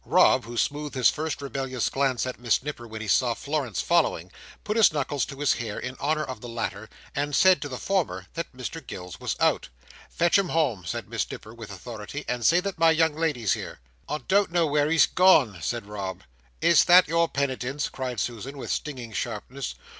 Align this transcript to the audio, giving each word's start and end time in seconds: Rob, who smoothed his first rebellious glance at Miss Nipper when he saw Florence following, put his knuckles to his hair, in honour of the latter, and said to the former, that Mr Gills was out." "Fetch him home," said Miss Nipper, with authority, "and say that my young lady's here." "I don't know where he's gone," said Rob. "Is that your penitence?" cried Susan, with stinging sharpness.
Rob, 0.03 0.45
who 0.45 0.57
smoothed 0.57 0.95
his 0.95 1.11
first 1.11 1.43
rebellious 1.43 1.87
glance 1.87 2.25
at 2.25 2.39
Miss 2.39 2.63
Nipper 2.63 2.87
when 2.87 3.01
he 3.01 3.07
saw 3.07 3.35
Florence 3.35 3.81
following, 3.81 4.31
put 4.63 4.75
his 4.75 4.91
knuckles 4.91 5.27
to 5.27 5.39
his 5.41 5.53
hair, 5.53 5.77
in 5.77 5.95
honour 5.97 6.23
of 6.23 6.41
the 6.41 6.49
latter, 6.49 6.89
and 7.15 7.35
said 7.35 7.61
to 7.61 7.69
the 7.69 7.77
former, 7.77 8.25
that 8.33 8.51
Mr 8.51 8.83
Gills 8.87 9.19
was 9.19 9.35
out." 9.39 9.69
"Fetch 10.09 10.39
him 10.39 10.49
home," 10.49 10.85
said 10.85 11.07
Miss 11.07 11.29
Nipper, 11.29 11.53
with 11.53 11.69
authority, 11.69 12.25
"and 12.27 12.43
say 12.43 12.59
that 12.61 12.79
my 12.79 12.89
young 12.89 13.13
lady's 13.15 13.53
here." 13.53 13.79
"I 14.09 14.17
don't 14.27 14.51
know 14.51 14.65
where 14.65 14.89
he's 14.89 15.05
gone," 15.05 15.59
said 15.61 15.85
Rob. 15.85 16.23
"Is 16.61 16.85
that 16.85 17.07
your 17.07 17.29
penitence?" 17.29 17.87
cried 17.87 18.19
Susan, 18.19 18.57
with 18.57 18.71
stinging 18.71 19.13
sharpness. 19.13 19.75